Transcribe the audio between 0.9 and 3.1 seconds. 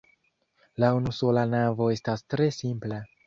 unusola navo estas tre simpla.